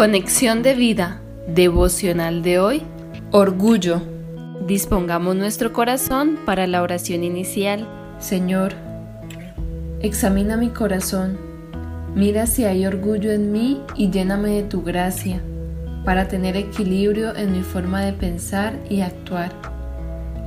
Conexión 0.00 0.62
de 0.62 0.72
vida, 0.72 1.20
devocional 1.46 2.42
de 2.42 2.58
hoy, 2.58 2.82
orgullo. 3.32 4.00
Dispongamos 4.66 5.36
nuestro 5.36 5.74
corazón 5.74 6.38
para 6.46 6.66
la 6.66 6.80
oración 6.80 7.22
inicial. 7.22 7.86
Señor, 8.18 8.72
examina 10.00 10.56
mi 10.56 10.70
corazón, 10.70 11.36
mira 12.14 12.46
si 12.46 12.64
hay 12.64 12.86
orgullo 12.86 13.30
en 13.30 13.52
mí 13.52 13.82
y 13.94 14.08
lléname 14.08 14.52
de 14.52 14.62
tu 14.62 14.82
gracia 14.82 15.42
para 16.06 16.28
tener 16.28 16.56
equilibrio 16.56 17.36
en 17.36 17.52
mi 17.52 17.62
forma 17.62 18.00
de 18.00 18.14
pensar 18.14 18.72
y 18.88 19.02
actuar. 19.02 19.52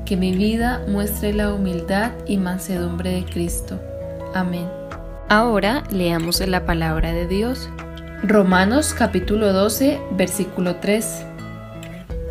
Que 0.04 0.18
mi 0.18 0.36
vida 0.36 0.82
muestre 0.88 1.32
la 1.32 1.54
humildad 1.54 2.12
y 2.26 2.38
mansedumbre 2.38 3.12
de 3.12 3.26
Cristo. 3.26 3.80
Amén. 4.34 4.68
Ahora 5.30 5.84
leamos 5.92 6.40
la 6.40 6.66
palabra 6.66 7.14
de 7.14 7.28
Dios. 7.28 7.70
Romanos 8.26 8.94
capítulo 8.98 9.52
12, 9.52 10.00
versículo 10.12 10.78
3. 10.78 11.26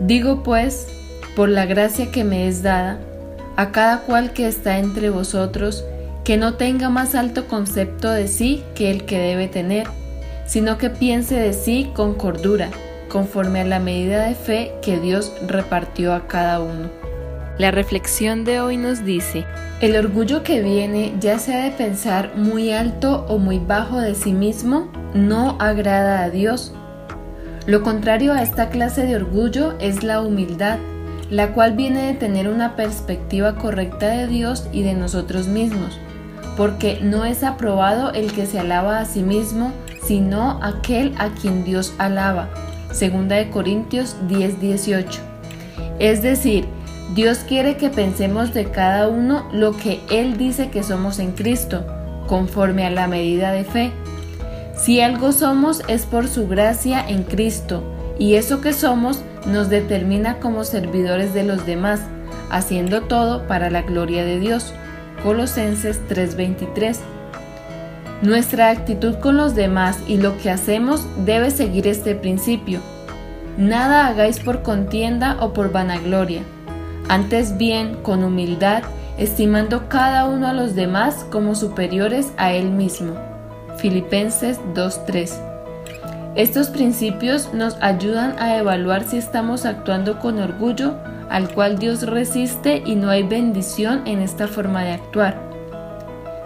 Digo 0.01 0.43
pues, 0.43 0.89
por 1.37 1.51
la 1.51 1.67
gracia 1.67 2.11
que 2.11 2.25
me 2.25 2.49
es 2.49 2.63
dada, 2.63 2.99
a 3.57 3.73
cada 3.73 3.99
cual 4.01 4.33
que 4.33 4.47
está 4.47 4.79
entre 4.79 5.11
vosotros, 5.11 5.85
que 6.25 6.39
no 6.39 6.55
tenga 6.55 6.89
más 6.89 7.15
alto 7.15 7.47
concepto 7.47 8.11
de 8.11 8.27
sí 8.27 8.65
que 8.75 8.91
el 8.91 9.05
que 9.05 9.19
debe 9.19 9.49
tener, 9.49 9.87
sino 10.47 10.79
que 10.79 10.89
piense 10.89 11.35
de 11.35 11.53
sí 11.53 11.91
con 11.93 12.15
cordura, 12.15 12.71
conforme 13.11 13.61
a 13.61 13.67
la 13.67 13.79
medida 13.79 14.25
de 14.27 14.35
fe 14.35 14.73
que 14.81 14.99
Dios 14.99 15.31
repartió 15.47 16.15
a 16.15 16.27
cada 16.27 16.61
uno. 16.61 17.12
La 17.63 17.71
reflexión 17.71 18.43
de 18.43 18.61
hoy 18.61 18.77
nos 18.77 19.05
dice, 19.05 19.47
el 19.81 19.95
orgullo 19.95 20.43
que 20.43 20.61
viene, 20.61 21.15
ya 21.21 21.39
sea 21.39 21.63
de 21.63 21.71
pensar 21.71 22.33
muy 22.35 22.73
alto 22.73 23.25
o 23.29 23.39
muy 23.39 23.61
bajo 23.61 24.01
de 24.01 24.17
sí 24.17 24.33
mismo, 24.33 24.91
no 25.15 25.57
agrada 25.61 26.25
a 26.25 26.31
Dios. 26.31 26.75
Lo 27.67 27.85
contrario 27.85 28.33
a 28.33 28.43
esta 28.43 28.69
clase 28.69 29.07
de 29.07 29.15
orgullo 29.15 29.79
es 29.79 30.03
la 30.03 30.23
humildad, 30.23 30.81
la 31.31 31.53
cual 31.53 31.77
viene 31.77 32.09
de 32.09 32.15
tener 32.15 32.49
una 32.49 32.75
perspectiva 32.75 33.55
correcta 33.55 34.09
de 34.09 34.27
Dios 34.27 34.67
y 34.73 34.83
de 34.83 34.95
nosotros 34.95 35.47
mismos, 35.47 36.01
porque 36.57 36.99
no 37.01 37.25
es 37.25 37.45
aprobado 37.45 38.13
el 38.13 38.33
que 38.33 38.47
se 38.47 38.59
alaba 38.59 38.99
a 38.99 39.05
sí 39.05 39.23
mismo, 39.23 39.71
sino 40.05 40.59
aquel 40.65 41.15
a 41.17 41.29
quien 41.29 41.63
Dios 41.63 41.95
alaba. 41.99 42.49
Segunda 42.91 43.37
de 43.37 43.51
Corintios 43.51 44.17
10:18. 44.27 45.21
Es 46.01 46.23
decir, 46.23 46.67
Dios 47.15 47.41
quiere 47.47 47.77
que 47.77 47.91
pensemos 47.91 48.55
de 48.55 48.71
cada 48.71 49.07
uno 49.09 49.47
lo 49.53 49.77
que 49.77 50.01
Él 50.11 50.39
dice 50.39 50.71
que 50.71 50.83
somos 50.83 51.19
en 51.19 51.33
Cristo, 51.33 51.85
conforme 52.27 52.87
a 52.87 52.91
la 52.91 53.07
medida 53.07 53.53
de 53.53 53.65
fe. 53.65 53.93
Si 54.75 55.03
algo 55.03 55.33
somos 55.33 55.83
es 55.89 56.07
por 56.07 56.27
su 56.27 56.49
gracia 56.49 57.07
en 57.07 57.25
Cristo, 57.25 57.83
y 58.19 58.37
eso 58.37 58.63
que 58.63 58.73
somos 58.73 59.23
nos 59.47 59.69
determina 59.69 60.39
como 60.39 60.65
servidores 60.65 61.35
de 61.35 61.45
los 61.45 61.67
demás, 61.67 62.01
haciendo 62.51 63.03
todo 63.03 63.47
para 63.47 63.69
la 63.69 63.83
gloria 63.83 64.25
de 64.25 64.41
Dios. 64.41 64.73
Colosenses 65.23 66.01
3:23. 66.09 66.99
Nuestra 68.23 68.71
actitud 68.71 69.17
con 69.17 69.37
los 69.37 69.55
demás 69.55 69.99
y 70.09 70.17
lo 70.17 70.39
que 70.39 70.49
hacemos 70.49 71.07
debe 71.27 71.51
seguir 71.51 71.87
este 71.87 72.15
principio. 72.15 72.81
Nada 73.59 74.07
hagáis 74.07 74.41
por 74.41 74.63
contienda 74.63 75.37
o 75.41 75.53
por 75.53 75.73
vanagloria 75.73 76.43
antes 77.09 77.57
bien 77.59 77.97
con 78.03 78.25
humildad, 78.25 78.83
estimando 79.19 79.89
cada 79.89 80.27
uno 80.27 80.49
a 80.49 80.53
los 80.53 80.75
demás 80.75 81.27
como 81.31 81.55
superiores 81.55 82.33
a 82.37 82.53
él 82.53 82.71
mismo. 82.71 83.15
Filipenses 83.79 84.61
2.3 84.75 85.33
Estos 86.35 86.69
principios 86.69 87.53
nos 87.53 87.77
ayudan 87.81 88.37
a 88.39 88.57
evaluar 88.57 89.05
si 89.05 89.17
estamos 89.17 89.65
actuando 89.65 90.19
con 90.19 90.39
orgullo, 90.39 90.95
al 91.29 91.49
cual 91.51 91.79
Dios 91.79 92.03
resiste 92.03 92.83
y 92.85 92.95
no 92.95 93.11
hay 93.11 93.23
bendición 93.23 94.03
en 94.07 94.21
esta 94.21 94.49
forma 94.49 94.83
de 94.85 94.93
actuar. 94.93 95.51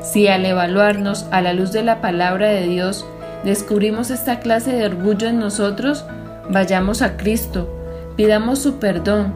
Si 0.00 0.28
al 0.28 0.44
evaluarnos 0.44 1.26
a 1.30 1.40
la 1.40 1.52
luz 1.52 1.72
de 1.72 1.82
la 1.82 2.00
palabra 2.00 2.48
de 2.50 2.66
Dios 2.66 3.04
descubrimos 3.44 4.10
esta 4.10 4.38
clase 4.38 4.72
de 4.72 4.86
orgullo 4.86 5.28
en 5.28 5.38
nosotros, 5.38 6.04
vayamos 6.48 7.02
a 7.02 7.16
Cristo, 7.16 7.68
pidamos 8.16 8.60
su 8.60 8.78
perdón, 8.78 9.34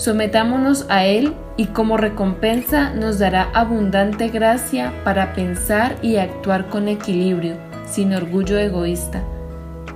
Sometámonos 0.00 0.86
a 0.88 1.04
Él 1.04 1.34
y 1.58 1.66
como 1.66 1.98
recompensa 1.98 2.94
nos 2.94 3.18
dará 3.18 3.50
abundante 3.52 4.30
gracia 4.30 4.94
para 5.04 5.34
pensar 5.34 5.98
y 6.00 6.16
actuar 6.16 6.70
con 6.70 6.88
equilibrio, 6.88 7.58
sin 7.84 8.14
orgullo 8.14 8.56
egoísta. 8.56 9.22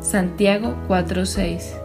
Santiago 0.03 0.77
4:6 0.89 1.81